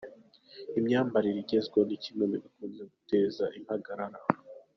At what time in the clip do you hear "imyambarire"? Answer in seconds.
0.79-1.37